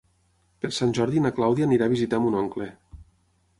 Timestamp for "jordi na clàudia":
0.99-1.69